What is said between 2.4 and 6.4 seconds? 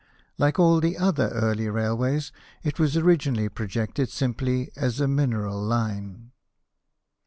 it was originally projected simply as a mineral line.